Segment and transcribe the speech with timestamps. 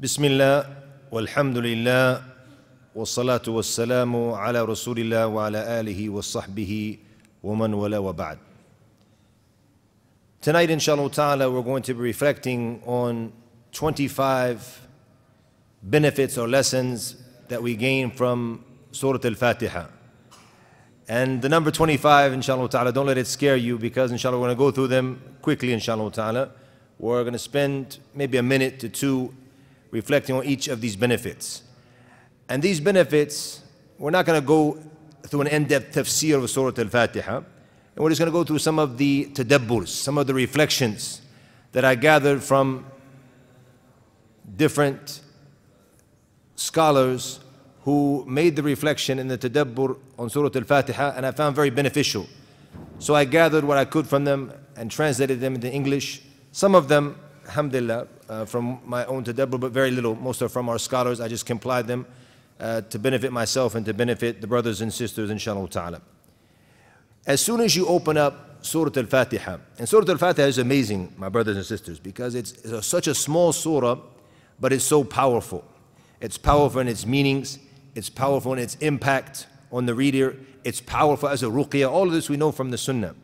[0.00, 0.66] بسم الله
[1.10, 2.22] والحمد لله
[2.94, 6.98] والصلاة والسلام على رسول الله وعلى آله وصحبه
[7.42, 8.38] ومن ولا وبعد.
[10.40, 13.32] Tonight, inshallah ta'ala, we're going to be reflecting on
[13.72, 14.88] 25
[15.82, 17.16] benefits or lessons
[17.48, 19.86] that we gain from Surah Al-Fatiha.
[21.08, 24.56] And the number 25, inshallah ta'ala, don't let it scare you because inshallah we're going
[24.56, 26.50] to go through them quickly, inshallah ta'ala.
[26.98, 29.34] We're going to spend maybe a minute to two
[29.91, 31.63] reflecting on each of these benefits.
[32.49, 33.61] And these benefits,
[33.97, 34.77] we're not going to go
[35.23, 37.37] through an in-depth tafsir of Surah Al-Fatiha.
[37.37, 41.21] And we're just going to go through some of the tadabburs, some of the reflections
[41.71, 42.85] that I gathered from
[44.57, 45.21] different
[46.55, 47.39] scholars
[47.83, 52.27] who made the reflection in the tadabbur on Surah Al-Fatiha and I found very beneficial.
[52.99, 56.21] So I gathered what I could from them and translated them into English.
[56.51, 60.15] Some of them, alhamdulillah, uh, from my own to tadabbur, but very little.
[60.15, 61.19] Most are from our scholars.
[61.19, 62.05] I just complied them
[62.59, 66.01] uh, to benefit myself and to benefit the brothers and sisters, inshallah ta'ala.
[67.27, 71.57] As soon as you open up Surah Al-Fatiha, and Surah Al-Fatiha is amazing, my brothers
[71.57, 73.97] and sisters, because it's, it's a, such a small surah,
[74.59, 75.65] but it's so powerful.
[76.21, 77.59] It's powerful in its meanings,
[77.95, 81.91] it's powerful in its impact on the reader, it's powerful as a ruqyah.
[81.91, 83.15] All of this we know from the Sunnah.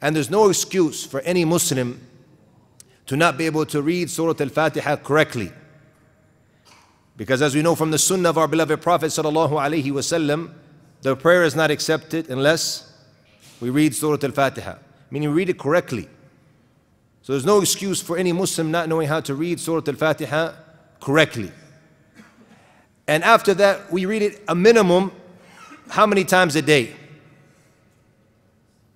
[0.00, 2.00] And there's no excuse for any Muslim
[3.06, 5.52] to not be able to read Surah Al-Fatiha correctly.
[7.16, 10.52] Because as we know from the Sunnah of our beloved Prophet sallallahu alaihi wasallam,
[11.02, 12.92] the prayer is not accepted unless
[13.60, 14.76] we read Surah Al-Fatiha,
[15.10, 16.08] meaning we read it correctly.
[17.22, 20.54] So there's no excuse for any Muslim not knowing how to read Surah Al-Fatiha
[21.00, 21.52] correctly.
[23.06, 25.12] And after that, we read it a minimum
[25.88, 26.94] how many times a day?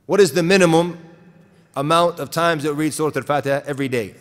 [0.06, 0.98] What is the minimum
[1.80, 4.14] amount of times that we read Surah Al-Fatiha every day?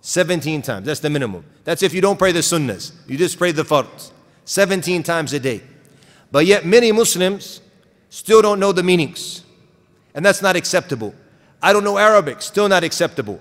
[0.00, 0.86] 17 times.
[0.86, 1.44] That's the minimum.
[1.64, 2.92] That's if you don't pray the sunnahs.
[3.08, 4.12] You just pray the fards.
[4.44, 5.60] 17 times a day.
[6.30, 7.60] But yet many Muslims
[8.08, 9.44] still don't know the meanings.
[10.14, 11.14] And that's not acceptable.
[11.60, 13.40] I don't know Arabic, still not acceptable.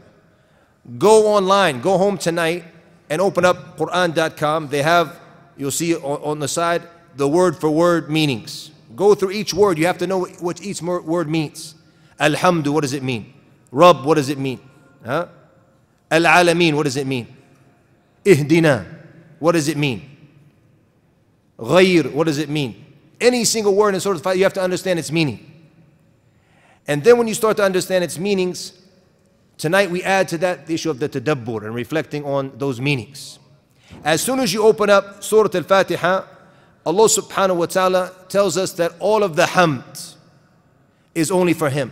[0.97, 2.63] Go online, go home tonight
[3.09, 4.69] and open up Quran.com.
[4.69, 5.19] They have,
[5.57, 6.84] you'll see on, the side,
[7.16, 8.72] the word for word meanings.
[8.95, 9.78] Go through each word.
[9.78, 11.75] You have to know what each word means.
[12.19, 13.33] Alhamdu, what does it mean?
[13.72, 14.59] Rabb, what does it mean?
[15.03, 15.28] Huh?
[16.09, 17.28] Al-Alameen, what does it mean?
[18.23, 18.85] Ihdina,
[19.39, 20.09] what does it mean?
[21.59, 22.85] Ghayr, what does it mean?
[23.19, 25.51] Any single word in Surah Al-Fatiha, you have to understand its meaning.
[26.88, 28.73] And then when you start to understand its meanings,
[29.57, 33.39] tonight we add to that the issue of the tadabbur and reflecting on those meanings.
[34.03, 36.25] As soon as you open up Surah Al-Fatiha,
[36.85, 40.16] Allah subhanahu wa ta'ala tells us that all of the hamd
[41.16, 41.91] is only for Him.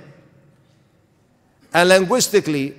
[1.74, 2.76] And linguistically,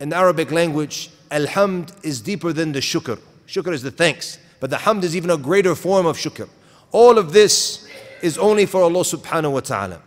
[0.00, 3.20] in the Arabic language, Alhamd is deeper than the shukr.
[3.46, 6.48] Shukr is the thanks, but the hamd is even a greater form of shukr.
[6.92, 7.86] All of this
[8.22, 10.00] is only for Allah subhanahu wa ta'ala.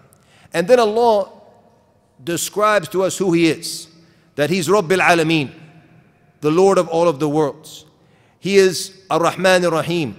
[0.53, 1.31] And then Allah
[2.23, 3.87] describes to us who He is
[4.35, 5.51] that He's Rabbil Alameen,
[6.41, 7.85] the Lord of all of the worlds.
[8.39, 10.17] He is Ar Rahman Ar Rahim,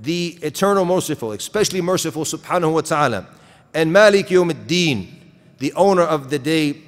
[0.00, 3.26] the eternal merciful, especially merciful subhanahu wa ta'ala.
[3.74, 5.08] And Malik Yawm Ad-Din,
[5.58, 6.82] the owner of the day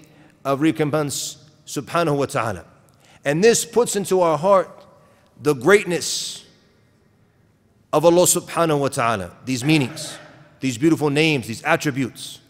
[0.44, 2.64] of recompense subhanahu wa ta'ala.
[3.24, 4.84] And this puts into our heart
[5.40, 6.44] the greatness
[7.92, 10.16] of Allah subhanahu wa ta'ala, these meanings,
[10.60, 12.40] these beautiful names, these attributes.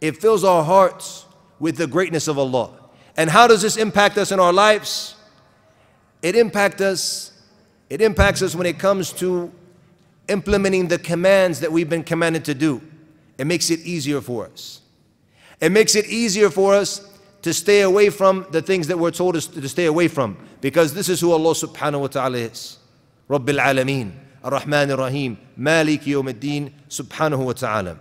[0.00, 1.26] It fills our hearts
[1.58, 2.70] with the greatness of Allah.
[3.16, 5.14] And how does this impact us in our lives?
[6.22, 7.32] It impacts us,
[7.90, 9.52] it impacts us when it comes to
[10.28, 12.80] implementing the commands that we've been commanded to do.
[13.38, 14.80] It makes it easier for us.
[15.60, 17.08] It makes it easier for us
[17.42, 20.36] to stay away from the things that we're told us to stay away from.
[20.60, 22.78] Because this is who Allah subhanahu wa ta'ala is.
[23.28, 27.98] Rabbil Alameen, Ar-Rahman Ar-Rahim, Malik Yawm Ad-Din, subhanahu wa ta'ala.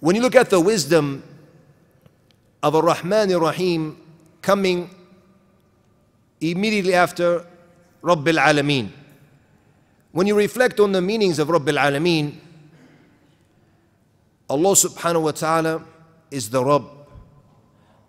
[0.00, 1.22] When you look at the wisdom
[2.62, 3.98] of Ar-Rahman Ar-Rahim
[4.42, 4.90] coming
[6.40, 7.46] immediately after
[8.02, 8.90] Rabbil Alameen,
[10.14, 12.36] when you reflect on the meanings of Rabbil Alameen,
[14.48, 15.84] Allah subhanahu wa ta'ala
[16.30, 16.84] is the Rabb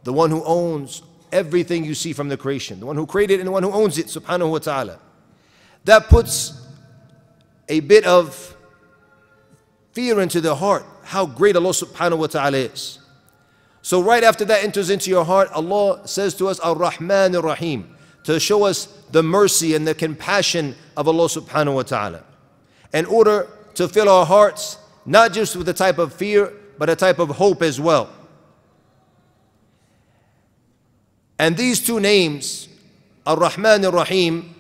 [0.03, 3.47] the one who owns everything you see from the creation, the one who created and
[3.47, 4.99] the one who owns it, subhanahu wa ta'ala.
[5.85, 6.53] That puts
[7.67, 8.55] a bit of
[9.93, 12.99] fear into the heart, how great Allah subhanahu wa ta'ala is.
[13.81, 18.39] So right after that enters into your heart, Allah says to us, Ar-Rahman Ar-Rahim, to
[18.39, 22.23] show us the mercy and the compassion of Allah subhanahu wa ta'ala.
[22.93, 26.95] In order to fill our hearts, not just with a type of fear, but a
[26.95, 28.09] type of hope as well.
[31.37, 32.69] And these two names
[33.25, 34.53] Ar Rahman Ar Rahim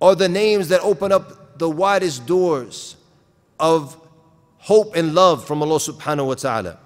[0.00, 2.96] are the names that open up the widest doors
[3.58, 3.96] of
[4.58, 6.78] hope and love from Allah subhanahu wa ta'ala.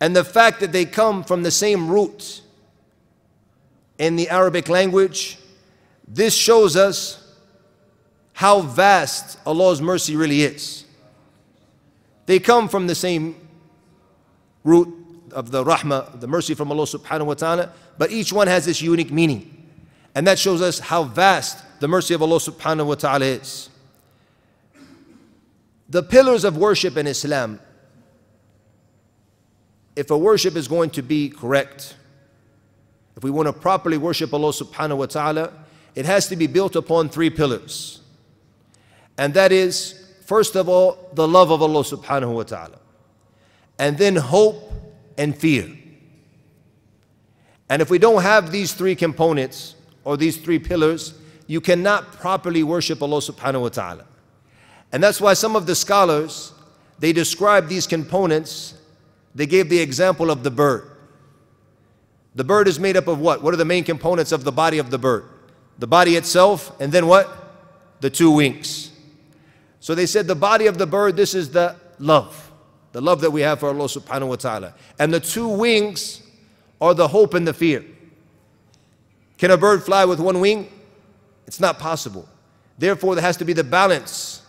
[0.00, 2.42] And the fact that they come from the same root
[3.98, 5.38] in the Arabic language,
[6.06, 7.22] this shows us
[8.32, 10.84] how vast Allah's mercy really is.
[12.26, 13.36] They come from the same
[14.62, 14.92] root
[15.32, 18.82] of the rahmah, the mercy from Allah subhanahu wa ta'ala, but each one has this
[18.82, 19.52] unique meaning.
[20.14, 23.68] And that shows us how vast the mercy of Allah subhanahu wa ta'ala is.
[25.88, 27.60] The pillars of worship in Islam,
[29.94, 31.94] if a worship is going to be correct,
[33.16, 35.52] if we want to properly worship Allah subhanahu wa ta'ala,
[35.94, 38.00] it has to be built upon three pillars.
[39.16, 42.78] And that is, first of all, the love of Allah subhanahu wa ta'ala.
[43.78, 44.70] And then hope
[45.16, 45.70] and fear.
[47.70, 49.74] And if we don't have these three components
[50.04, 51.14] or these three pillars,
[51.46, 54.04] you cannot properly worship Allah subhanahu wa ta'ala.
[54.92, 56.52] And that's why some of the scholars,
[56.98, 58.74] they describe these components,
[59.34, 60.90] they gave the example of the bird.
[62.36, 63.42] The bird is made up of what?
[63.42, 65.24] What are the main components of the body of the bird?
[65.78, 67.28] The body itself, and then what?
[68.00, 68.92] The two wings.
[69.80, 72.52] So they said the body of the bird, this is the love,
[72.92, 74.74] the love that we have for Allah subhanahu wa ta'ala.
[74.98, 76.22] And the two wings
[76.78, 77.84] are the hope and the fear.
[79.38, 80.70] Can a bird fly with one wing?
[81.46, 82.28] It's not possible.
[82.78, 84.42] Therefore, there has to be the balance.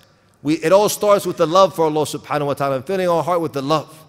[0.44, 3.24] We, it all starts with the love for Allah subhanahu wa ta'ala and filling our
[3.24, 4.06] heart with the love.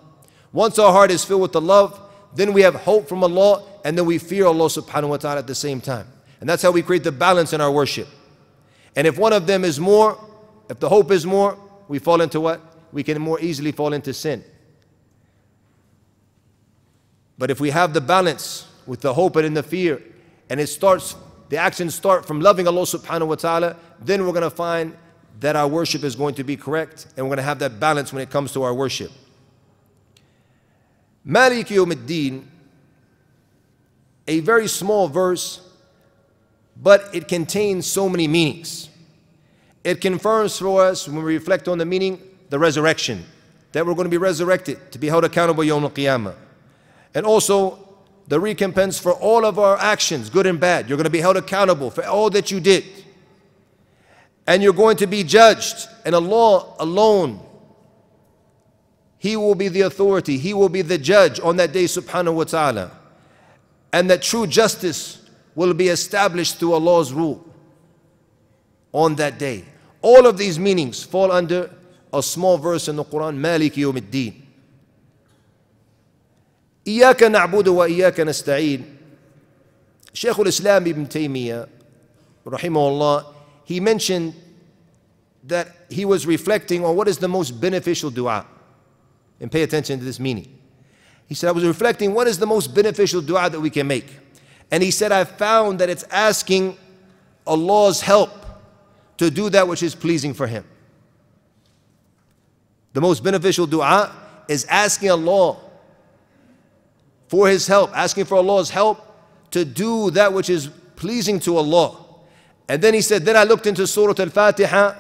[0.52, 3.96] Once our heart is filled with the love, then we have hope from Allah and
[3.96, 6.06] then we fear Allah subhanahu wa ta'ala at the same time.
[6.40, 8.08] And that's how we create the balance in our worship.
[8.94, 10.18] And if one of them is more,
[10.68, 11.58] if the hope is more,
[11.88, 12.60] we fall into what?
[12.92, 14.44] We can more easily fall into sin.
[17.38, 20.02] But if we have the balance with the hope and in the fear,
[20.50, 21.14] and it starts,
[21.48, 24.96] the actions start from loving Allah subhanahu wa ta'ala, then we're going to find
[25.40, 28.12] that our worship is going to be correct and we're going to have that balance
[28.12, 29.12] when it comes to our worship.
[31.24, 32.44] Malik Yawm
[34.26, 35.60] a very small verse,
[36.80, 38.88] but it contains so many meanings.
[39.84, 42.20] It confirms for us, when we reflect on the meaning,
[42.50, 43.24] the resurrection,
[43.72, 46.34] that we're going to be resurrected, to be held accountable Yawm al-Qiyamah.
[47.14, 47.88] And also,
[48.28, 50.88] the recompense for all of our actions, good and bad.
[50.88, 52.84] You're going to be held accountable for all that you did.
[54.46, 55.88] And you're going to be judged.
[56.04, 57.40] And Allah alone,
[59.17, 60.37] He will be the authority.
[60.37, 62.91] He will be the judge on that day, subhanahu wa ta'ala.
[63.93, 65.21] And that true justice
[65.55, 67.45] will be established through Allah's rule
[68.91, 69.63] on that day.
[70.01, 71.69] All of these meanings fall under
[72.11, 74.41] a small verse in the Quran, Malik Yawmiddin.
[76.87, 78.83] إياك نعبد وإياك نستعين
[80.13, 81.67] Shaykh al-Islam ibn Taymiyyah
[82.45, 83.25] rahimahullah
[83.63, 84.35] he mentioned
[85.45, 88.45] that he was reflecting on what is the most beneficial dua
[89.40, 90.58] and pay attention to this meaning.
[91.26, 94.06] He said, I was reflecting, what is the most beneficial dua that we can make?
[94.70, 96.76] And he said, I found that it's asking
[97.46, 98.30] Allah's help
[99.18, 100.64] to do that which is pleasing for Him.
[102.92, 104.14] The most beneficial dua
[104.48, 105.58] is asking Allah
[107.28, 109.04] for His help, asking for Allah's help
[109.50, 112.04] to do that which is pleasing to Allah.
[112.68, 114.94] And then he said, Then I looked into Surah Al Fatiha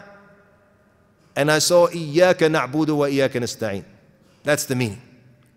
[1.36, 3.84] and I saw, إِيَّاكَ نَعْبُدُ وَإِيَّاكَ نَسْتَعِينَ
[4.42, 5.00] that's the meaning.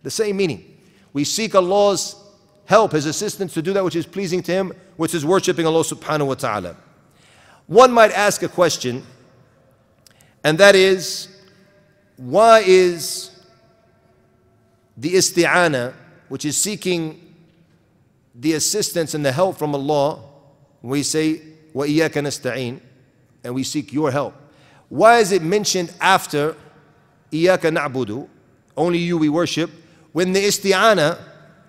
[0.03, 0.77] The same meaning.
[1.13, 2.15] We seek Allah's
[2.65, 5.83] help, His assistance to do that which is pleasing to Him, which is worshipping Allah
[5.83, 6.75] subhanahu wa ta'ala.
[7.67, 9.03] One might ask a question,
[10.43, 11.27] and that is
[12.17, 13.31] why is
[14.97, 15.93] the isti'ana,
[16.29, 17.33] which is seeking
[18.35, 20.23] the assistance and the help from Allah,
[20.81, 21.41] we say,
[21.73, 22.79] وَإِيَّاكَ نَسْتَعِينَ
[23.43, 24.35] and we seek your help.
[24.89, 26.55] Why is it mentioned after
[27.31, 28.27] إِيَّاكَ نَعْبُدُ
[28.78, 29.70] only you we worship,
[30.12, 31.20] when the isti'ana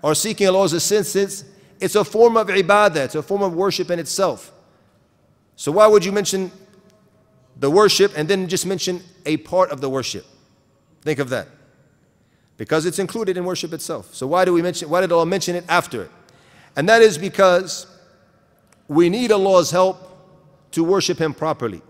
[0.01, 1.45] or seeking Allah's assistance,
[1.79, 4.51] it's a form of ibadah, it's a form of worship in itself.
[5.55, 6.51] So why would you mention
[7.57, 10.25] the worship and then just mention a part of the worship?
[11.01, 11.47] Think of that
[12.57, 14.13] because it's included in worship itself.
[14.13, 16.11] So why do we mention why did Allah mention it after it?
[16.75, 17.87] And that is because
[18.87, 19.97] we need Allah's help
[20.71, 21.81] to worship him properly.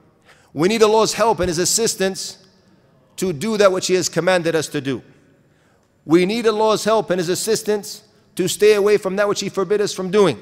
[0.53, 2.42] We need Allah's help and his assistance
[3.17, 5.01] to do that which He has commanded us to do.
[6.05, 8.03] We need Allah's help and His assistance
[8.35, 10.41] to stay away from that which He forbid us from doing.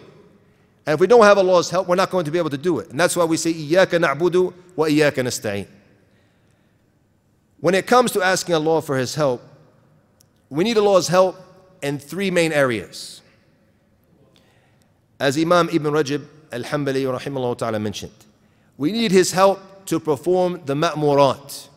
[0.85, 2.79] And if we don't have Allah's help, we're not going to be able to do
[2.79, 2.89] it.
[2.89, 5.67] And that's why we say, إِيَّاكَ نَعْبُدُ وَإِيَّاكَ نَسْتَعِينَ
[7.59, 9.41] When it comes to asking Allah for His help,
[10.49, 11.37] we need Allah's help
[11.83, 13.21] in three main areas.
[15.19, 18.11] As Imam Ibn Rajab al-Hanbali mentioned,
[18.77, 21.67] we need His help to perform the ma'murat,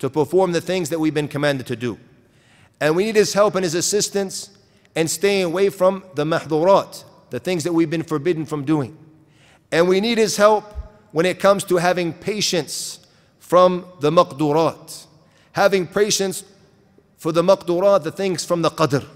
[0.00, 1.98] to perform the things that we've been commanded to do.
[2.80, 4.50] And we need his help and his assistance
[4.96, 8.96] in staying away from the mahdurat, the things that we've been forbidden from doing.
[9.70, 10.64] And we need his help
[11.12, 13.06] when it comes to having patience
[13.38, 15.06] from the maqdurat,
[15.52, 16.44] having patience
[17.18, 19.06] for the maqdurat, the things from the qadr.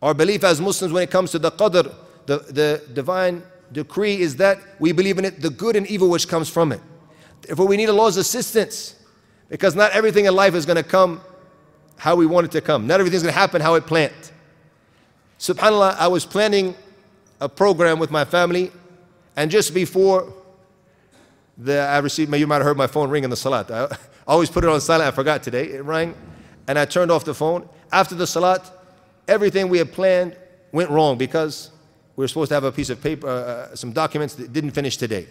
[0.00, 1.92] Our belief as Muslims when it comes to the qadr,
[2.26, 6.28] the, the divine decree is that we believe in it, the good and evil which
[6.28, 6.80] comes from it.
[7.40, 8.94] Therefore, we need Allah's assistance
[9.52, 11.20] because not everything in life is going to come
[11.98, 12.86] how we want it to come.
[12.86, 14.32] Not everything's going to happen how it planned.
[15.38, 16.74] SubhanAllah, I was planning
[17.38, 18.72] a program with my family,
[19.36, 20.32] and just before
[21.58, 23.70] the, I received, you might have heard my phone ring in the salat.
[23.70, 23.94] I
[24.26, 25.66] always put it on silent, I forgot today.
[25.66, 26.14] It rang,
[26.66, 27.68] and I turned off the phone.
[27.92, 28.70] After the salat,
[29.28, 30.34] everything we had planned
[30.72, 31.70] went wrong because
[32.16, 34.70] we were supposed to have a piece of paper, uh, uh, some documents that didn't
[34.70, 35.26] finish today.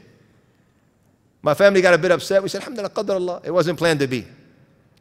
[1.42, 2.44] My family got a bit upset.
[2.44, 3.42] We said, Alhamdulillah, Qadr Allah.
[3.44, 4.26] It wasn't planned to be.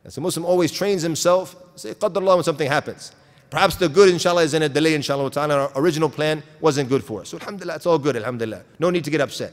[0.04, 3.12] As a Muslim always trains himself, say Qadr Allah when something happens.
[3.50, 5.30] Perhaps the good, inshallah, is in a delay, inshallah.
[5.36, 7.30] And our original plan wasn't good for us.
[7.30, 8.62] So, alhamdulillah, it's all good, alhamdulillah.
[8.78, 9.52] No need to get upset.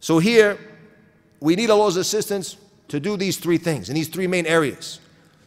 [0.00, 0.58] So, here,
[1.40, 2.56] we need Allah's assistance
[2.88, 5.00] to do these three things in these three main areas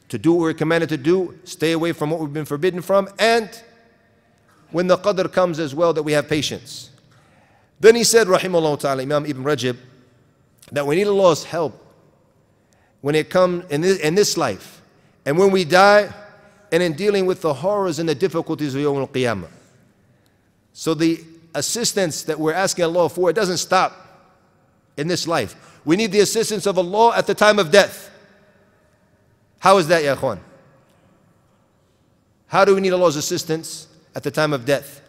[0.09, 3.07] to do what we're commanded to do, stay away from what we've been forbidden from,
[3.19, 3.63] and
[4.71, 6.89] when the qadr comes as well, that we have patience.
[7.79, 9.77] Then he said, Rahimahullah ta'ala, Imam Ibn Rajab,
[10.71, 11.85] that we need Allah's help
[13.01, 14.81] when it comes in this, in this life
[15.25, 16.13] and when we die
[16.71, 19.49] and in dealing with the horrors and the difficulties of Yawm al-Qiyamah.
[20.73, 21.23] So the
[21.55, 23.95] assistance that we're asking Allah for, it doesn't stop
[24.97, 25.79] in this life.
[25.85, 28.11] We need the assistance of Allah at the time of death.
[29.59, 30.15] How is that, Ya?
[32.47, 35.01] How do we need Allah's assistance at the time of death?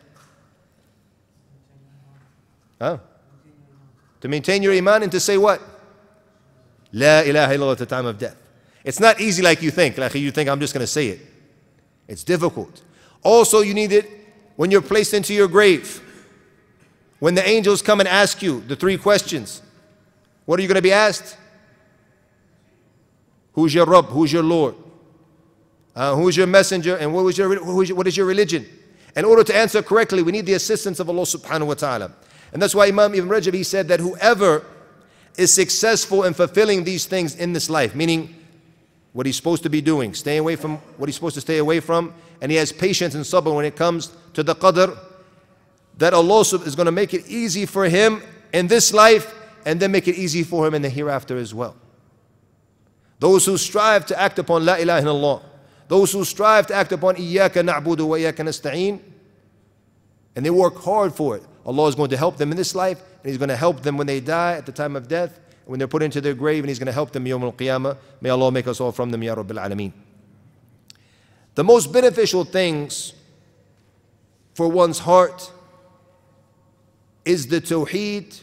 [2.81, 2.99] Huh?
[4.23, 5.61] To maintain your iman and to say what?
[6.93, 8.37] La ilaha illallah at the time of death.
[8.85, 9.99] It's not easy like you think.
[9.99, 11.21] Like you think I'm just going to say it.
[12.09, 12.83] It's difficult.
[13.23, 14.09] Also, you need it
[14.57, 16.03] when you're placed into your grave.
[17.19, 19.63] When the angels come and ask you the three questions,
[20.47, 21.37] what are you going to be asked?
[23.53, 24.07] Who's your Rabb?
[24.07, 24.75] Who's your Lord?
[25.95, 26.97] Uh, who's your messenger?
[26.97, 28.67] And what, was your, what is your religion?
[29.15, 32.13] In order to answer correctly, we need the assistance of Allah subhanahu wa ta'ala.
[32.53, 34.65] And that's why Imam Ibn Rajab, he said that whoever
[35.37, 38.35] is successful in fulfilling these things in this life, meaning
[39.13, 41.81] what he's supposed to be doing, staying away from what he's supposed to stay away
[41.81, 44.97] from, and he has patience and sabr when it comes to the qadr,
[45.99, 49.35] that Allah is going to make it easy for him in this life
[49.67, 51.77] and then make it easy for him in the hereafter as well.
[53.19, 55.43] Those who strive to act upon La ilaha illallah,
[55.89, 59.01] those who strive to act upon Iyaka na'budu wa Iyaka nasta'een,
[60.35, 61.43] and they work hard for it.
[61.67, 63.97] Allah is going to help them in this life, and He's going to help them
[63.97, 66.69] when they die at the time of death, when they're put into their grave, and
[66.69, 67.97] He's going to help them Yawm al Qiyamah.
[68.21, 69.93] May Allah make us all from them, Ya Rabbil Alameen.
[71.55, 73.13] The most beneficial things
[74.55, 75.51] for one's heart
[77.25, 78.41] is the Tawheed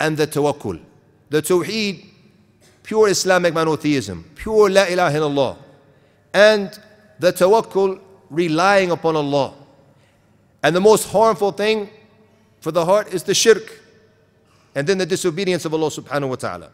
[0.00, 0.80] and the Tawakkul.
[1.28, 2.08] The Tawheed
[2.88, 5.56] pure Islamic monotheism, pure La ilaha illallah,
[6.32, 6.80] and
[7.18, 8.00] the tawakkul,
[8.30, 9.52] relying upon Allah.
[10.62, 11.90] And the most harmful thing
[12.60, 13.80] for the heart is the shirk,
[14.74, 16.70] and then the disobedience of Allah subhanahu wa ta'ala.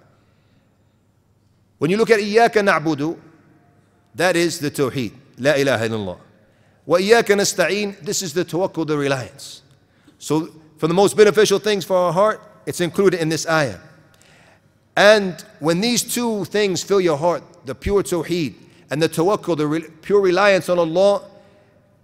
[1.78, 3.18] When you look at Iyaka na'budu,
[4.14, 6.18] that is the tawheed, La ilaha illallah.
[6.86, 9.62] Wa Iyaka nasta'een, this is the tawakkul, the reliance.
[10.18, 10.48] So,
[10.78, 13.78] for the most beneficial things for our heart, it's included in this ayah.
[14.96, 18.54] And when these two things fill your heart, the pure tawheed
[18.90, 21.22] and the tawakkul, the re pure reliance on Allah,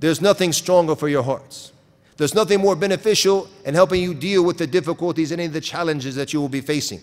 [0.00, 1.72] there's nothing stronger for your hearts.
[2.20, 5.60] There's nothing more beneficial in helping you deal with the difficulties and any of the
[5.62, 7.00] challenges that you will be facing.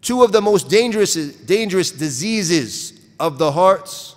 [0.00, 4.14] Two of the most dangerous, dangerous diseases of the hearts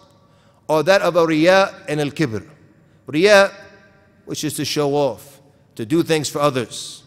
[0.70, 2.48] are that of a and al kibr.
[3.08, 3.52] Riya,
[4.26, 5.42] which is to show off,
[5.74, 7.02] to do things for others.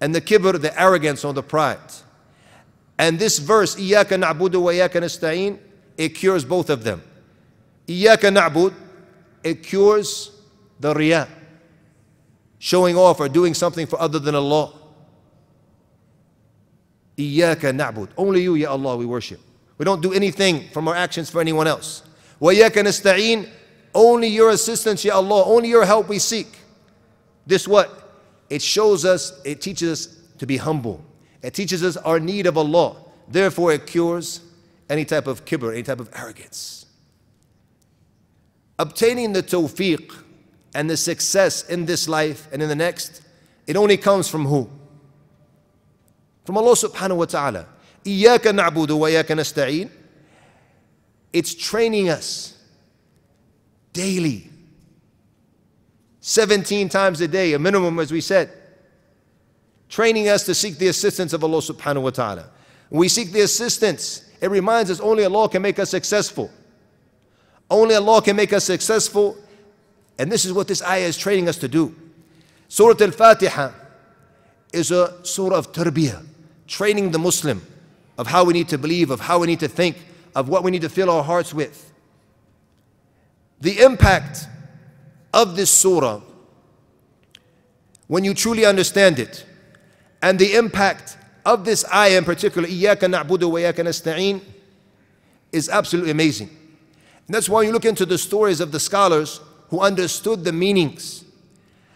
[0.00, 1.90] And the kibr, the arrogance or the pride.
[3.00, 5.58] And this verse, Iyaka na'budu wa iyaka nasta'in,
[5.96, 7.02] it cures both of them.
[7.88, 8.74] Iyaka na'bud,
[9.42, 10.30] it cures
[10.78, 11.26] the riya
[12.58, 14.72] showing off or doing something for other than Allah.
[17.16, 18.10] Iyaka na'bud.
[18.16, 19.40] Only you, Ya Allah, we worship.
[19.78, 22.02] We don't do anything from our actions for anyone else.
[22.40, 23.48] Wa Wayaka nasta'een.
[23.94, 25.44] Only your assistance, Ya Allah.
[25.44, 26.48] Only your help we seek.
[27.46, 28.02] This what?
[28.50, 31.04] It shows us, it teaches us to be humble.
[31.42, 32.96] It teaches us our need of Allah.
[33.28, 34.40] Therefore, it cures
[34.88, 36.86] any type of kibr, any type of arrogance.
[38.78, 40.12] Obtaining the tawfiq,
[40.76, 43.22] and the success in this life and in the next,
[43.66, 44.68] it only comes from who?
[46.44, 47.66] From Allah subhanahu wa ta'ala.
[48.04, 49.90] إِيَّاكَ نَعْبُدُ وَإِيَّاكَ نَسْتَعِينَ
[51.32, 52.62] It's training us
[53.94, 54.50] daily.
[56.20, 58.52] 17 times a day, a minimum as we said.
[59.88, 62.50] Training us to seek the assistance of Allah subhanahu wa ta'ala.
[62.90, 64.28] We seek the assistance.
[64.42, 66.50] It reminds us only Allah can make us successful.
[67.70, 69.38] Only Allah can make us successful
[70.18, 71.94] and this is what this ayah is training us to do.
[72.68, 73.70] Surah Al Fatiha
[74.72, 76.24] is a surah of tarbiyah,
[76.66, 77.62] training the Muslim
[78.18, 79.96] of how we need to believe, of how we need to think,
[80.34, 81.92] of what we need to fill our hearts with.
[83.60, 84.46] The impact
[85.32, 86.20] of this surah,
[88.06, 89.44] when you truly understand it,
[90.22, 94.40] and the impact of this ayah in particular, إِيَّاكَ نَعْبُدُ وَإِيَّاكَ نَسْتَعِينَ,
[95.52, 96.48] is absolutely amazing.
[97.26, 101.24] And that's why you look into the stories of the scholars who understood the meanings,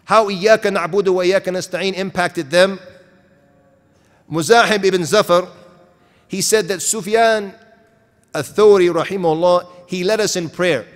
[0.04, 2.78] how إِيَّاكَ نَعْبُدُ wa Iyaka impacted them.
[4.30, 5.48] Muzahim ibn Zafar,
[6.28, 7.54] he said that Sufyan
[8.34, 10.86] al-Thawri, rahimahullah, he led us in prayer.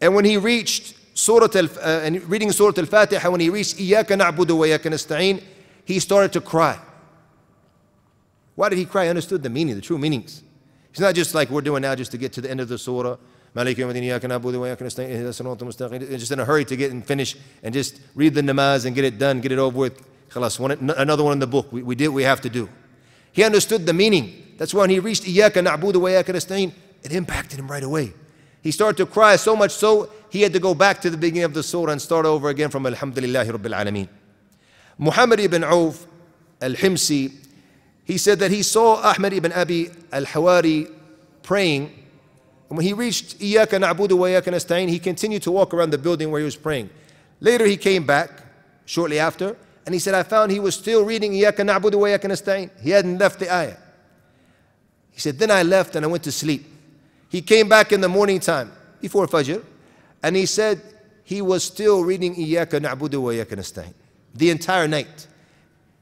[0.00, 4.04] And when he reached Surah al, uh, and reading Surah Al-Fatiha, when he reached إِيَّاكَ
[4.04, 5.42] نَعْبُدُ wa Iyaka
[5.84, 6.78] he started to cry.
[8.54, 9.04] Why did he cry?
[9.04, 10.42] He understood the meaning, the true meanings.
[10.90, 12.76] It's not just like we're doing now just to get to the end of the
[12.76, 13.16] surah
[13.54, 13.80] just
[16.32, 19.18] in a hurry to get and finish and just read the namaz and get it
[19.18, 20.08] done, get it over with.
[20.34, 21.72] One, another one in the book.
[21.72, 22.68] We, we did what we have to do.
[23.32, 24.54] He understood the meaning.
[24.58, 28.12] That's why when he reached Iyyaka na'budu wa Iyyaka nasta'in, it impacted him right away.
[28.62, 31.44] He started to cry so much so he had to go back to the beginning
[31.44, 34.08] of the surah and start over again from Alhamdulillah Rabbil Alameen.
[34.98, 36.06] Muhammad ibn Auf
[36.60, 37.32] al-Himsi,
[38.04, 40.92] he said that he saw Ahmad ibn Abi al-Hawari
[41.42, 41.97] praying
[42.68, 46.30] and when he reached Iyaka na'budu wa iyaka he continued to walk around the building
[46.30, 46.90] where he was praying.
[47.40, 48.30] Later he came back,
[48.84, 52.70] shortly after, and he said, I found he was still reading Iyaka na'budu wa iyaka.
[52.82, 53.76] He hadn't left the ayah.
[55.10, 56.66] He said, then I left and I went to sleep.
[57.30, 59.64] He came back in the morning time, before Fajr,
[60.22, 60.80] and he said
[61.24, 63.92] he was still reading Iyaka na'budu wa iyaka
[64.34, 65.26] the entire night.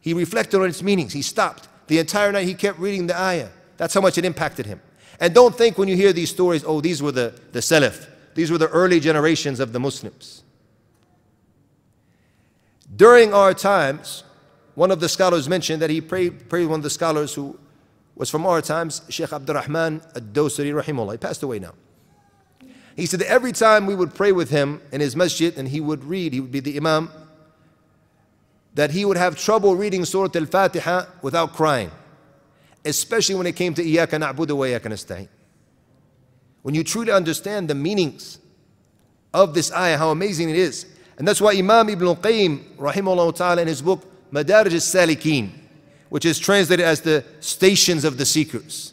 [0.00, 1.12] He reflected on its meanings.
[1.12, 1.68] He stopped.
[1.88, 3.48] The entire night he kept reading the ayah.
[3.76, 4.81] That's how much it impacted him.
[5.20, 8.09] And don't think when you hear these stories, oh, these were the, the Salaf.
[8.35, 10.42] These were the early generations of the Muslims.
[12.94, 14.24] During our times,
[14.74, 17.59] one of the scholars mentioned that he prayed, prayed one of the scholars who
[18.14, 21.12] was from our times, Sheikh Abdurrahman ad-Dawsari rahimahullah.
[21.12, 21.74] He passed away now.
[22.94, 25.81] He said that every time we would pray with him in his masjid and he
[25.81, 27.11] would read, he would be the imam,
[28.74, 31.90] that he would have trouble reading Surah Al-Fatiha without crying,
[32.87, 35.29] especially when it came to Iyaka na'budu wa Iyaka nasta'in.
[36.62, 38.38] When you truly understand the meanings
[39.35, 40.87] of this ayah, how amazing it is.
[41.18, 45.51] And that's why Imam Ibn Qayyim, rahimahullah ta'ala, in his book, Madarij al-Salikin,
[46.09, 48.92] which is translated as the stations of the seekers,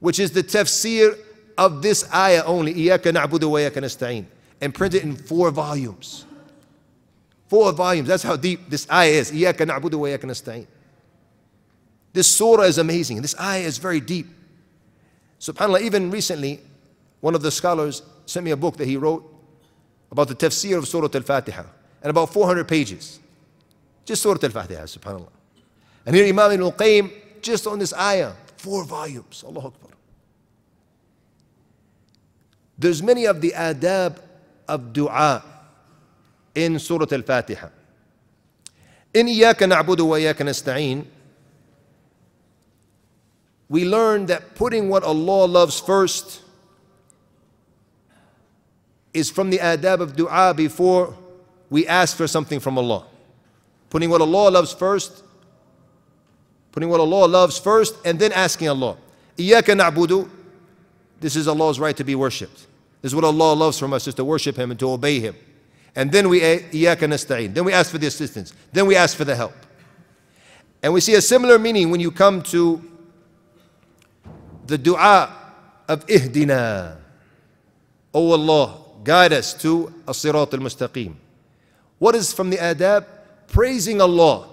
[0.00, 1.18] which is the tafsir
[1.56, 4.26] of this ayah only, Iyaka na'budu wa Iyaka nasta'in,
[4.60, 6.24] and printed in four volumes.
[7.48, 10.66] Four volumes, that's how deep this ayah is, Iyaka na'budu wa Iyaka nasta'in.
[12.12, 13.22] This surah is amazing.
[13.22, 14.26] This ayah is very deep.
[15.40, 16.60] SubhanAllah, even recently,
[17.20, 19.24] one of the scholars sent me a book that he wrote
[20.10, 21.64] about the tafsir of Surah Al Fatiha
[22.02, 23.20] and about 400 pages.
[24.04, 25.28] Just Surah Al Fatiha, subhanAllah.
[26.06, 29.44] And here Imam Al Qayyim, just on this ayah, four volumes.
[29.46, 29.92] Allah Akbar.
[32.78, 34.18] There's many of the adab
[34.66, 35.42] of dua
[36.54, 37.68] in Surah Al Fatiha.
[39.14, 41.04] In إياك wa وإياك نستعين
[43.68, 46.42] we learn that putting what Allah loves first
[49.12, 51.14] is from the adab of dua before
[51.70, 53.04] we ask for something from Allah.
[53.90, 55.22] Putting what Allah loves first,
[56.72, 58.96] putting what Allah loves first, and then asking Allah.
[59.36, 60.28] Iyaka na'budu.
[61.20, 62.66] This is Allah's right to be worshipped.
[63.02, 65.34] This is what Allah loves from us, is to worship Him and to obey Him.
[65.94, 67.54] And then we iyaka nasta'in.
[67.54, 68.52] Then we ask for the assistance.
[68.72, 69.54] Then we ask for the help.
[70.82, 72.82] And we see a similar meaning when you come to
[74.68, 75.34] the dua
[75.88, 76.96] of ihdina.
[78.14, 81.14] Oh Allah, guide us to as-sirat al-mustaqim.
[81.98, 83.06] What is from the adab?
[83.48, 84.46] Praising Allah.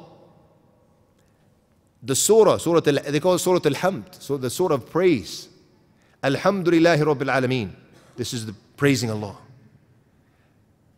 [2.01, 5.49] The surah, surah they call it Surah Al-Hamd, so the surah of praise.
[6.23, 7.69] Alhamdulillahi Rabbil Alameen.
[8.15, 9.35] This is the praising Allah.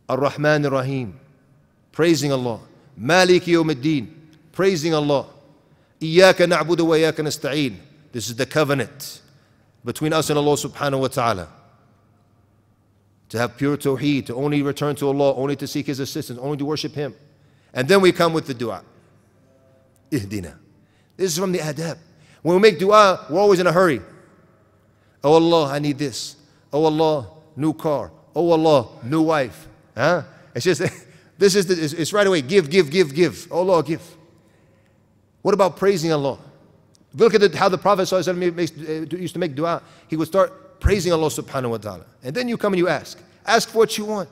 [0.10, 1.17] Ar-Rahman Ar-Rahim,
[1.91, 2.60] praising Allah.
[2.95, 4.08] Malik Yawmuddin,
[4.51, 5.27] praising Allah.
[6.01, 7.87] Na'budu wa iyaka nasta'een.
[8.17, 9.21] This is the covenant
[9.86, 11.47] between us and Allah subhanahu wa ta'ala.
[13.30, 16.58] to have pure tawheed, to only return to Allah, only to seek His assistance, only
[16.58, 17.13] to worship Him.
[17.75, 18.82] And then we come with the dua.
[20.10, 20.56] Ihdina.
[21.15, 21.99] This is from the adab.
[22.41, 24.01] When we make dua, we're always in a hurry.
[25.23, 26.38] Oh Allah, I need this.
[26.73, 28.12] Oh Allah, new car.
[28.36, 29.67] Oh Allah, new wife.
[29.95, 30.23] Huh?
[30.56, 30.82] It's just,
[31.38, 32.41] this is, the, it's, right away.
[32.41, 33.47] Give, give, give, give.
[33.51, 34.01] Oh Allah, give.
[35.43, 36.39] What about praising Allah?
[37.17, 38.17] Look at how the Prophet uh,
[39.17, 39.82] used to make dua.
[40.08, 42.06] He would start praising Allah subhanahu wa ta'ala.
[42.23, 43.19] And then you come and you ask.
[43.45, 44.30] Ask for what you want.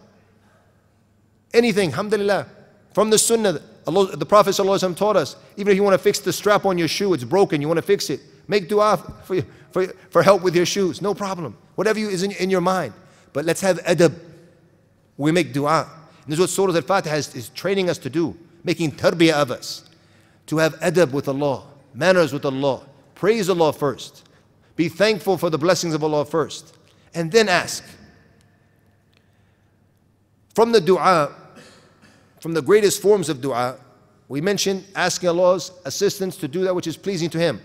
[1.52, 2.48] Anything, alhamdulillah.
[2.93, 6.32] From the sunnah, Allah, the Prophet taught us, even if you want to fix the
[6.32, 8.19] strap on your shoe, it's broken, you want to fix it.
[8.48, 11.58] Make dua for, for, for help with your shoes, no problem.
[11.74, 12.93] Whatever you, is in, in your mind.
[13.34, 14.13] But let's have adab.
[15.17, 15.89] We make dua.
[16.24, 19.52] And this is what Surah Al-Fatiha is, is training us to do, making tarbiyah of
[19.52, 19.89] us.
[20.48, 21.63] To have adab with Allah
[21.95, 22.84] manners with Allah.
[23.15, 24.27] Praise Allah first.
[24.75, 26.77] Be thankful for the blessings of Allah first.
[27.13, 27.84] And then ask.
[30.53, 31.34] From the dua,
[32.41, 33.77] from the greatest forms of dua,
[34.27, 37.62] we mentioned asking Allah's assistance to do that which is pleasing to Him.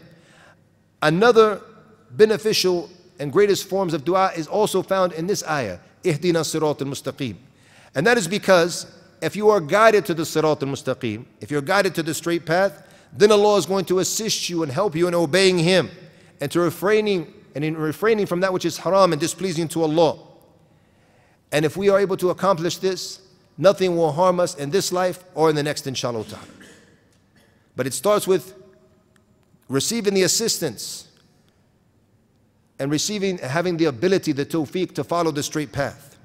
[1.02, 1.62] Another
[2.10, 6.88] beneficial and greatest forms of dua is also found in this ayah, Ihdina Sirat al
[6.88, 7.36] Mustaqim.
[7.94, 8.86] And that is because
[9.20, 12.44] if you are guided to the Sirat al Mustaqim, if you're guided to the straight
[12.44, 15.90] path, then Allah is going to assist you and help you in obeying Him
[16.40, 20.18] and to refraining and in refraining from that which is haram and displeasing to Allah.
[21.52, 23.20] And if we are able to accomplish this,
[23.58, 26.24] nothing will harm us in this life or in the next, inshallah.
[27.74, 28.54] But it starts with
[29.68, 31.08] receiving the assistance
[32.78, 36.16] and receiving, having the ability, the tawfiq to follow the straight path.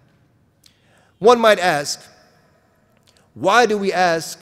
[1.19, 2.01] One might ask,
[3.33, 4.39] why do we ask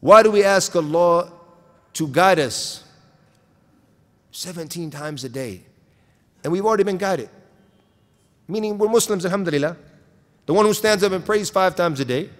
[0.00, 1.32] why do we ask Allah
[1.94, 2.84] to guide us
[4.30, 5.62] 17 times a day?
[6.44, 7.30] And we've already been guided.
[8.48, 9.76] Meaning we're Muslims, alhamdulillah.
[10.46, 12.30] The one who stands up and prays five times a day,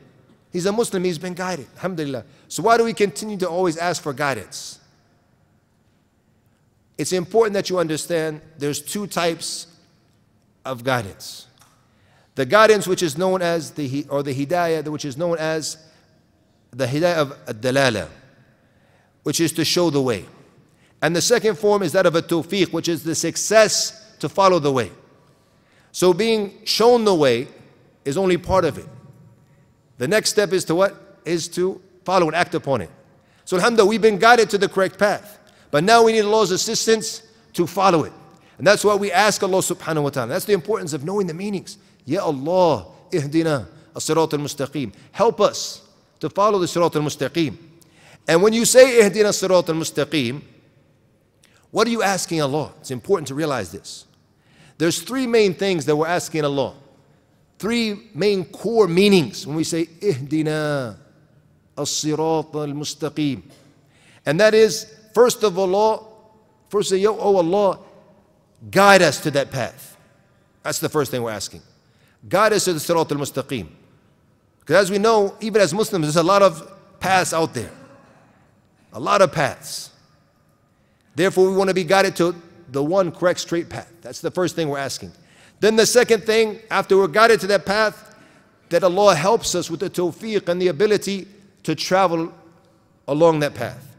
[0.52, 2.24] he's a Muslim, he's been guided, alhamdulillah.
[2.46, 4.78] So why do we continue to always ask for guidance?
[6.96, 9.66] It's important that you understand there's two types
[10.64, 11.46] of guidance.
[12.36, 15.78] The guidance which is known as the or the hidayah, which is known as
[16.76, 18.08] the hidayah of dalala,
[19.22, 20.26] which is to show the way.
[21.02, 24.58] And the second form is that of a tawfiq, which is the success to follow
[24.58, 24.90] the way.
[25.92, 27.48] So being shown the way
[28.04, 28.86] is only part of it.
[29.98, 31.20] The next step is to what?
[31.24, 32.90] Is to follow and act upon it.
[33.46, 35.38] So alhamdulillah, we've been guided to the correct path.
[35.70, 37.22] But now we need Allah's assistance
[37.54, 38.12] to follow it.
[38.58, 40.28] And that's why we ask Allah subhanahu wa ta'ala.
[40.28, 41.78] That's the importance of knowing the meanings.
[42.04, 44.92] Ya Allah, ihdina as-sirat al-mustaqim.
[45.12, 45.85] Help us
[46.20, 47.56] to follow the Sirat al-Mustaqim.
[48.28, 50.42] And when you say Ihdina Sirat al-Mustaqim,
[51.70, 52.72] what are you asking Allah?
[52.80, 54.06] It's important to realize this.
[54.78, 56.74] There's three main things that we're asking Allah.
[57.58, 60.96] Three main core meanings when we say Ihdina
[61.76, 63.42] as-Sirat al-Mustaqim.
[64.24, 67.78] And that is, first of all, first say, Yo, oh Allah,
[68.70, 69.96] guide us to that path.
[70.62, 71.62] That's the first thing we're asking.
[72.28, 73.68] Guide us to the Sirat al-Mustaqim.
[74.66, 77.70] Because as we know, even as Muslims, there's a lot of paths out there.
[78.92, 79.90] A lot of paths.
[81.14, 82.34] Therefore, we want to be guided to
[82.72, 83.92] the one correct straight path.
[84.02, 85.12] That's the first thing we're asking.
[85.60, 88.16] Then the second thing, after we're guided to that path,
[88.70, 91.28] that Allah helps us with the tawfiq and the ability
[91.62, 92.32] to travel
[93.06, 93.96] along that path,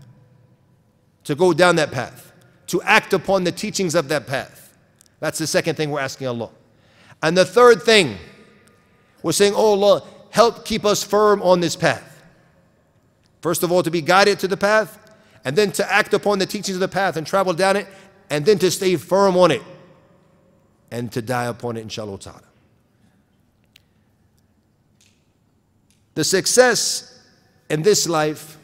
[1.23, 2.33] to go down that path,
[2.67, 4.75] to act upon the teachings of that path.
[5.21, 6.49] That's the second thing we're asking Allah.
[7.23, 8.17] And the third thing,
[9.23, 10.03] we're saying, Oh Allah,
[10.37, 12.21] help keep us firm on this path.
[13.41, 14.99] First of all, to be guided to the path,
[15.43, 17.87] and then to act upon the teachings of the path and travel down it,
[18.29, 19.63] and then to stay firm on it
[20.91, 22.43] and to die upon it, inshallah ta'ala.
[26.13, 27.19] The success
[27.67, 28.59] in this life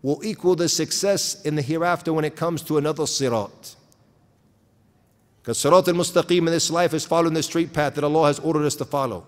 [0.00, 3.76] will equal the success in the hereafter when it comes to another sirat.
[5.42, 8.64] Because sirat al-mustaqim in this life is following the straight path that Allah has ordered
[8.64, 9.26] us to follow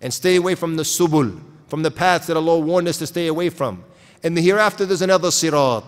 [0.00, 3.26] and stay away from the subul, from the paths that Allah warned us to stay
[3.26, 3.84] away from.
[4.22, 5.84] In the hereafter, there's another sirat.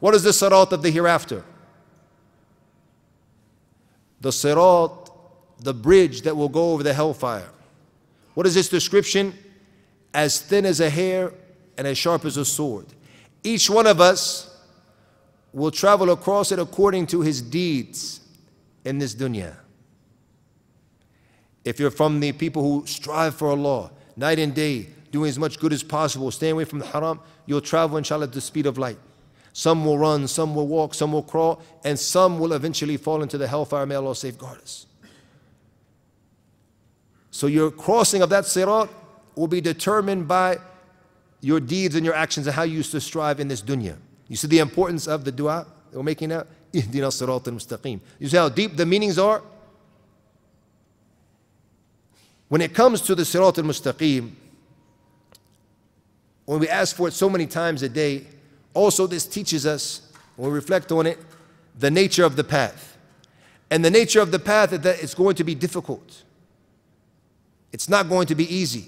[0.00, 1.44] What is the sirat of the hereafter?
[4.20, 5.10] The sirat,
[5.60, 7.48] the bridge that will go over the hellfire.
[8.34, 9.34] What is this description?
[10.12, 11.32] As thin as a hair
[11.76, 12.86] and as sharp as a sword.
[13.42, 14.54] Each one of us
[15.52, 18.20] will travel across it according to his deeds
[18.84, 19.54] in this dunya.
[21.66, 25.58] If you're from the people who strive for Allah, night and day, doing as much
[25.58, 28.78] good as possible, staying away from the haram, you'll travel, inshallah, at the speed of
[28.78, 28.98] light.
[29.52, 33.36] Some will run, some will walk, some will crawl, and some will eventually fall into
[33.36, 33.84] the hellfire.
[33.84, 34.86] May Allah safeguard us.
[37.32, 38.88] So your crossing of that sirat
[39.34, 40.58] will be determined by
[41.40, 43.96] your deeds and your actions and how you used to strive in this dunya.
[44.28, 46.44] You see the importance of the dua that we're making now?
[46.70, 49.42] You see how deep the meanings are?
[52.48, 54.32] When it comes to the sirat al-mustaqim,
[56.44, 58.26] when we ask for it so many times a day,
[58.72, 61.18] also this teaches us, when we reflect on it,
[61.78, 62.96] the nature of the path.
[63.70, 66.22] And the nature of the path is that it's going to be difficult.
[67.72, 68.86] It's not going to be easy.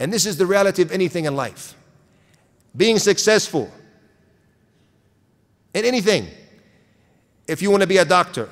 [0.00, 1.74] And this is the reality of anything in life.
[2.76, 3.70] Being successful
[5.74, 6.26] in anything.
[7.46, 8.48] If you want to be a doctor,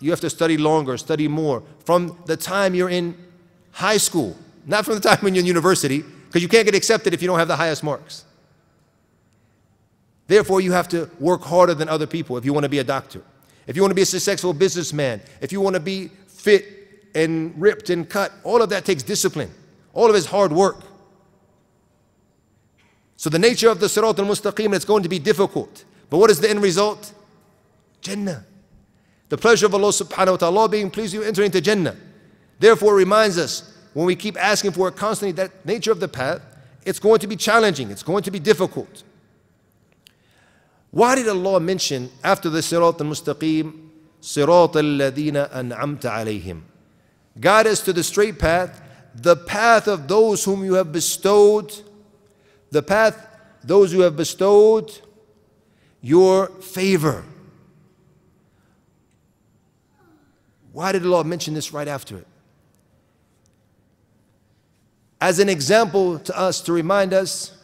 [0.00, 1.62] you have to study longer, study more.
[1.84, 3.16] From the time you're in
[3.72, 4.36] high school,
[4.66, 7.28] not from the time when you're in university, because you can't get accepted if you
[7.28, 8.24] don't have the highest marks.
[10.26, 12.84] Therefore, you have to work harder than other people if you want to be a
[12.84, 13.20] doctor.
[13.66, 16.66] If you want to be a successful businessman, if you want to be fit
[17.14, 19.50] and ripped and cut, all of that takes discipline.
[19.92, 20.82] All of it is hard work.
[23.16, 25.84] So the nature of the Sirat al-Mustaqim, it's going to be difficult.
[26.08, 27.12] But what is the end result?
[28.00, 28.46] Jannah.
[29.30, 31.96] The pleasure of Allah subhanahu wa ta'ala being pleased you enter into Jannah.
[32.58, 36.42] Therefore, reminds us when we keep asking for it constantly, that nature of the path,
[36.84, 39.02] it's going to be challenging, it's going to be difficult.
[40.90, 43.88] Why did Allah mention after the Sirat al Mustaqim,
[44.20, 46.62] Sirat al Ladina An'amta alayhim?
[47.38, 48.82] Guide us to the straight path,
[49.14, 51.72] the path of those whom you have bestowed,
[52.70, 53.28] the path
[53.62, 54.90] those who have bestowed
[56.00, 57.24] your favor.
[60.71, 62.27] Why did Allah mention this right after it?
[65.21, 67.55] As an example to us to remind us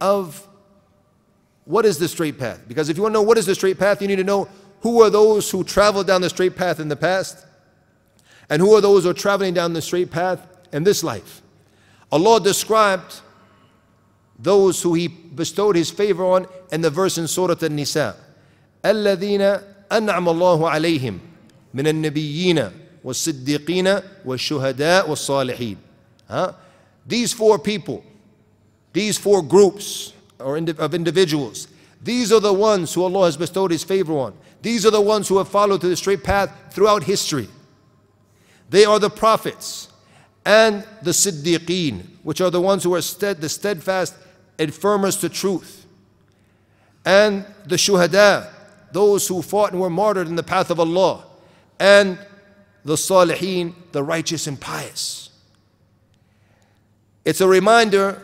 [0.00, 0.46] of
[1.64, 2.60] what is the straight path.
[2.68, 4.48] Because if you want to know what is the straight path, you need to know
[4.80, 7.44] who are those who traveled down the straight path in the past
[8.48, 11.42] and who are those who are traveling down the straight path in this life.
[12.12, 13.20] Allah described
[14.38, 18.14] those who He bestowed His favor on in the verse in Surah An-Nisa.
[18.84, 19.40] الذين
[19.90, 21.18] أنعم الله عليهم
[21.74, 22.70] من النبيين
[23.04, 25.76] والصديقين والشهداء والصالحين
[26.28, 26.52] Huh?
[27.06, 28.04] These four people,
[28.92, 31.68] these four groups or of individuals,
[32.02, 34.34] these are the ones who Allah has bestowed His favor on.
[34.62, 37.48] These are the ones who have followed to the straight path throughout history.
[38.70, 39.88] They are the prophets
[40.44, 44.14] and the siddiqeen, which are the ones who are stead, the steadfast
[44.58, 45.86] and firmers to truth.
[47.04, 48.52] And the shuhada,
[48.90, 51.24] those who fought and were martyred in the path of Allah.
[51.81, 52.19] and
[52.85, 55.31] the salihin, the righteous and pious.
[57.25, 58.21] It's a reminder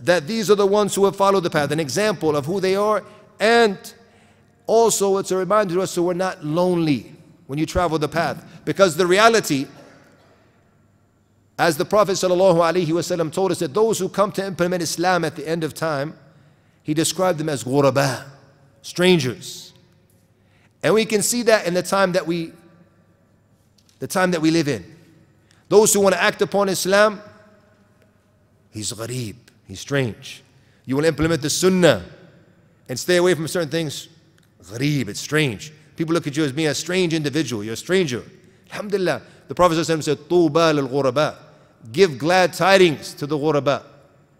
[0.00, 2.74] that these are the ones who have followed the path, an example of who they
[2.74, 3.04] are,
[3.38, 3.78] and
[4.66, 7.14] also it's a reminder to us so we're not lonely
[7.46, 8.44] when you travel the path.
[8.64, 9.68] Because the reality,
[11.56, 15.46] as the Prophet ﷺ told us, that those who come to implement Islam at the
[15.48, 16.18] end of time,
[16.82, 18.24] he described them as ghuraba,
[18.82, 19.63] strangers.
[20.84, 22.52] And we can see that in the time that we
[24.00, 24.84] the time that we live in.
[25.70, 27.22] Those who want to act upon Islam,
[28.70, 30.42] he's gharib, he's strange.
[30.84, 32.04] You will implement the sunnah
[32.86, 34.08] and stay away from certain things,
[34.62, 35.72] gharib, it's strange.
[35.96, 38.22] People look at you as being a strange individual, you're a stranger.
[38.70, 41.36] Alhamdulillah, the Prophet said, Tuba ghuraba.
[41.92, 43.84] Give glad tidings to the ghuraba.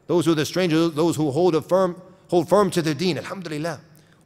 [0.06, 3.16] Those who are the strangers, those who hold, firm, hold firm to their deen.
[3.16, 3.80] Alhamdulillah.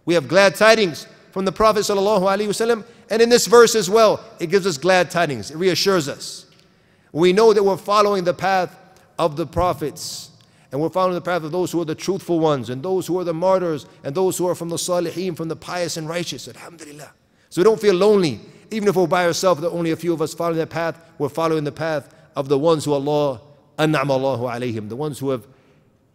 [0.04, 1.07] We have glad tidings
[1.38, 5.53] from the Prophet ﷺ, and in this verse as well, it gives us glad tidings.
[5.53, 6.46] It reassures us.
[7.12, 8.77] We know that we're following the path
[9.20, 10.33] of the prophets.
[10.72, 13.20] And we're following the path of those who are the truthful ones and those who
[13.20, 16.48] are the martyrs and those who are from the salihin, from the pious and righteous.
[16.48, 17.12] Alhamdulillah.
[17.51, 18.40] So we don't feel lonely.
[18.72, 21.01] Even if we're by ourselves, there are only a few of us following that path,
[21.18, 23.42] we're following the path of the ones who Allah,
[23.79, 25.46] an'am Allahu alayhim, the ones who have,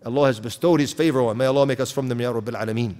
[0.05, 1.37] Allah has bestowed His favor on.
[1.37, 2.95] May Allah make us from them, Ya Rabbil Alameen.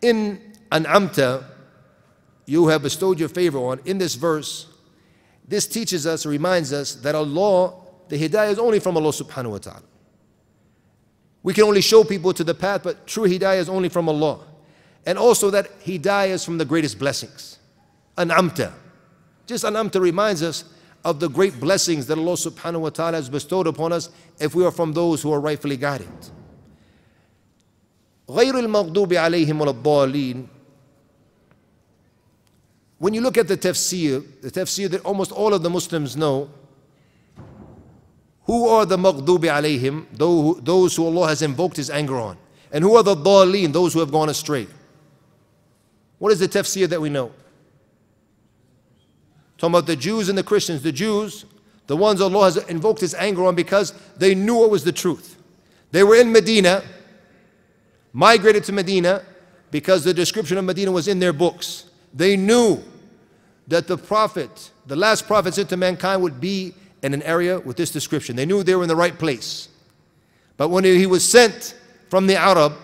[0.00, 1.43] In An'amta,
[2.45, 4.67] you have bestowed your favor on, in this verse,
[5.47, 7.73] this teaches us, reminds us that Allah,
[8.09, 9.83] the hidayah is only from Allah subhanahu wa ta'ala.
[11.43, 14.39] We can only show people to the path, but true hidayah is only from Allah.
[15.05, 17.59] And also that hidayah is from the greatest blessings.
[18.17, 18.73] An'amta.
[19.45, 20.65] Just an'amta reminds us
[21.05, 24.09] of the great blessings that Allah subhanahu wa ta'ala has bestowed upon us
[24.39, 26.09] if we are from those who are rightfully guided.
[28.29, 30.47] غير المغضوب عليهم ولا الضالين
[33.02, 36.48] when you look at the tafsir, the tafsir that almost all of the Muslims know,
[38.44, 40.06] who are the maghdubi alayhim,
[40.64, 42.38] those who Allah has invoked His anger on?
[42.70, 44.68] And who are the daleen, those who have gone astray?
[46.18, 47.32] What is the tafsir that we know?
[49.58, 50.82] Talking about the Jews and the Christians.
[50.82, 51.44] The Jews,
[51.88, 55.42] the ones Allah has invoked His anger on because they knew what was the truth.
[55.90, 56.84] They were in Medina,
[58.12, 59.24] migrated to Medina
[59.72, 61.86] because the description of Medina was in their books.
[62.14, 62.80] They knew
[63.68, 67.76] that the prophet, the last prophet sent to mankind, would be in an area with
[67.76, 68.36] this description.
[68.36, 69.68] They knew they were in the right place.
[70.56, 71.74] But when he was sent
[72.08, 72.74] from the Arab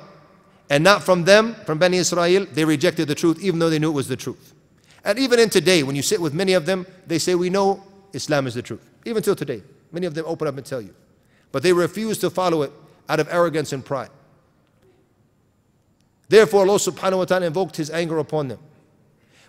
[0.70, 3.90] and not from them, from Bani Israel, they rejected the truth even though they knew
[3.90, 4.54] it was the truth.
[5.04, 7.82] And even in today, when you sit with many of them, they say, We know
[8.12, 8.88] Islam is the truth.
[9.04, 9.62] Even till today,
[9.92, 10.94] many of them open up and tell you.
[11.52, 12.72] But they refuse to follow it
[13.08, 14.10] out of arrogance and pride.
[16.28, 18.58] Therefore, Allah subhanahu wa ta'ala invoked His anger upon them.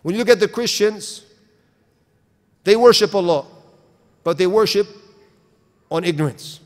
[0.02, 1.26] When you look at the Christians,
[2.64, 3.46] they worship Allah,
[4.24, 4.88] but they worship
[5.92, 6.60] on ignorance.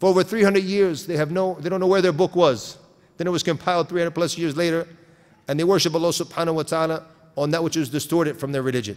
[0.00, 2.78] For over 300 years, they, have no, they don't know where their book was.
[3.16, 4.86] Then it was compiled 300 plus years later,
[5.48, 7.04] and they worship Allah subhanahu wa ta'ala
[7.36, 8.96] on that which is distorted from their religion.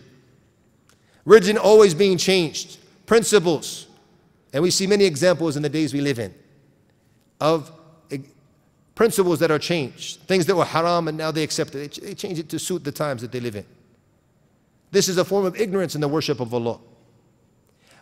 [1.25, 3.87] Religion always being changed, principles,
[4.53, 6.33] and we see many examples in the days we live in
[7.39, 7.71] of
[8.97, 11.99] principles that are changed, things that were haram and now they accept it.
[12.01, 13.63] They change it to suit the times that they live in.
[14.89, 16.79] This is a form of ignorance in the worship of Allah.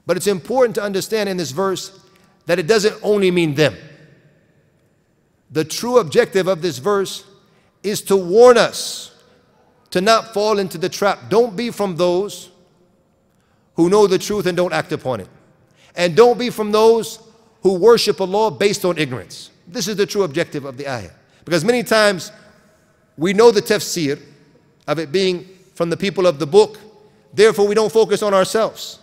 [0.06, 2.00] But it's important to understand in this verse
[2.46, 3.76] that it doesn't only mean them.
[5.52, 7.26] The true objective of this verse
[7.84, 9.12] is to warn us
[9.90, 11.24] to not fall into the trap.
[11.28, 12.52] Don't be from those
[13.76, 15.28] who know the truth and don't act upon it.
[15.94, 17.20] And don't be from those
[17.64, 19.50] who worship Allah based on ignorance.
[19.68, 21.12] This is the true objective of the ayah.
[21.44, 22.32] Because many times
[23.18, 24.22] we know the tafsir
[24.88, 26.80] of it being from the people of the book,
[27.34, 29.00] therefore we don't focus on ourselves.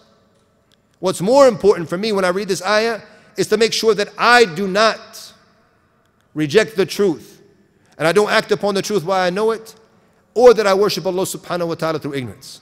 [1.01, 3.01] What's more important for me when I read this ayah
[3.37, 5.33] is to make sure that I do not
[6.35, 7.43] reject the truth
[7.99, 9.75] and I don't act upon the truth while I know it,
[10.35, 12.61] or that I worship Allah subhanahu wa ta'ala through ignorance.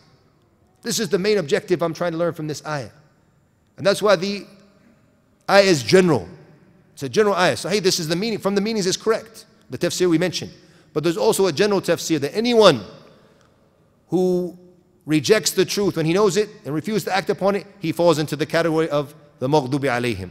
[0.83, 2.91] This is the main objective I'm trying to learn from this ayah.
[3.77, 4.47] And that's why the
[5.49, 6.29] ayah is general.
[7.01, 7.57] It's a general ayah.
[7.57, 8.39] So, hey, this is the meaning.
[8.39, 9.47] From the meanings is correct.
[9.71, 10.53] The tafsir we mentioned.
[10.93, 12.83] But there's also a general tafsir that anyone
[14.09, 14.59] who
[15.07, 18.19] rejects the truth when he knows it and refuses to act upon it, he falls
[18.19, 20.31] into the category of the maghdubi alayhim.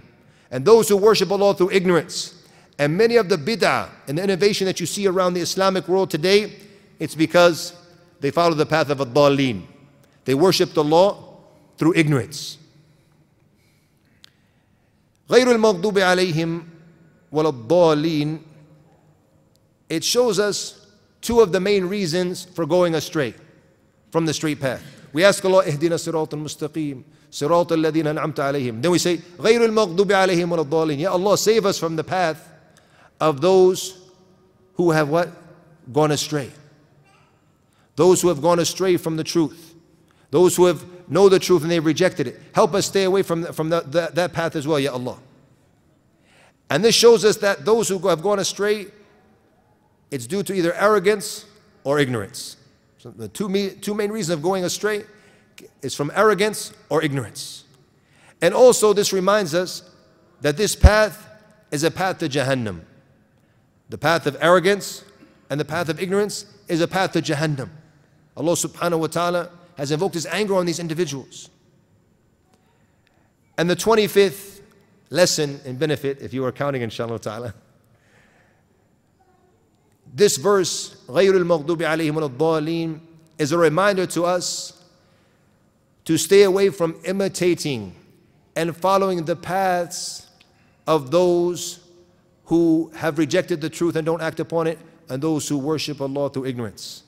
[0.51, 2.45] And those who worship Allah through ignorance,
[2.77, 6.11] and many of the bid'ah and the innovation that you see around the Islamic world
[6.11, 6.53] today,
[6.99, 7.73] it's because
[8.19, 9.63] they follow the path of ad-dallin.
[10.23, 11.39] They worship the law
[11.79, 12.58] through ignorance.
[15.30, 16.68] غير المغضوب عليهم
[17.32, 18.40] ولا الضالين
[19.88, 20.86] it shows us
[21.20, 23.34] two of the main reasons for going astray
[24.10, 24.82] from the straight path.
[25.12, 28.82] We ask Allah, اهدنا الصراط المستقيم صراط الذين أنعمت عليهم.
[28.82, 31.00] Then we say, غير المغضوب عليهم ولا الضالين.
[31.00, 32.48] Ya Allah, save us from the path
[33.20, 33.98] of those
[34.74, 35.28] who have what?
[35.92, 36.50] Gone astray.
[37.96, 39.74] Those who have gone astray from the truth.
[40.30, 42.39] Those who have know the truth and they've rejected it.
[42.53, 45.17] Help us stay away from, from the, the, that path as well, Ya Allah.
[46.69, 48.87] And this shows us that those who have gone astray,
[50.11, 51.45] it's due to either arrogance
[51.83, 52.57] or ignorance.
[52.99, 55.03] So the two, me, two main reasons of going astray
[55.81, 57.63] is from arrogance or ignorance.
[58.41, 59.89] And also, this reminds us
[60.41, 61.27] that this path
[61.71, 62.81] is a path to Jahannam.
[63.89, 65.03] The path of arrogance
[65.49, 67.69] and the path of ignorance is a path to Jahannam.
[68.37, 71.50] Allah subhanahu wa ta'ala has invoked his anger on these individuals.
[73.56, 74.60] And the 25th
[75.10, 77.54] lesson and benefit, if you are counting inshallah ta'ala,
[80.12, 83.00] this verse, غَيْرُ الْمَغْضُوبِ عَلَيْهِمُ الضَّالِينَ
[83.38, 84.84] is a reminder to us
[86.04, 87.94] to stay away from imitating
[88.54, 90.28] and following the paths
[90.86, 91.80] of those
[92.44, 94.78] who have rejected the truth and don't act upon it,
[95.08, 97.02] and those who worship Allah through ignorance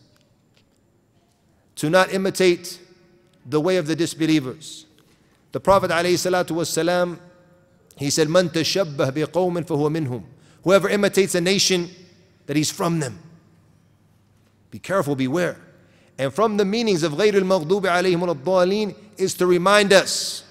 [1.81, 2.81] to not imitate
[3.45, 4.87] the way of the disbelievers.
[5.53, 7.19] The Prophet ﷺ,
[7.97, 10.25] he said, Man tashabbah biqawmin fahuwa minhum.
[10.65, 11.89] Whoever imitates a nation,
[12.47, 13.19] that he's from them.
[14.71, 15.57] Be careful, beware.
[16.19, 20.45] And from the meanings of غير المغضوب عليهم الضالين is to remind us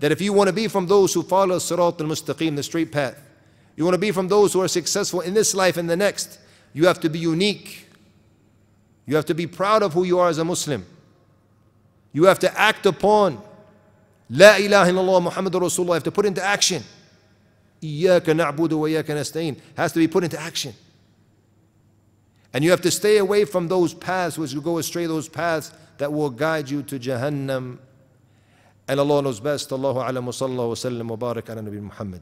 [0.00, 3.20] that if you want to be from those who follow Sirat al-Mustaqim, the straight path,
[3.76, 6.38] you want to be from those who are successful in this life and the next,
[6.72, 7.83] you have to be unique.
[9.05, 10.85] you have to be proud of who you are as a Muslim.
[12.11, 13.41] You have to act upon
[14.29, 15.87] La ilaha illallah Muhammadur Rasulullah.
[15.87, 16.83] You have to put into action.
[17.81, 19.59] Iyaka na'budu wa iyaka nasta'in.
[19.77, 20.73] Has to be put into action.
[22.53, 25.71] And you have to stay away from those paths which will go astray, those paths
[25.97, 27.77] that will guide you to Jahannam.
[28.87, 29.71] And Allah knows best.
[29.71, 32.21] Allahu alam wa sallallahu wa sallam wa barak ala Nabi Muhammad.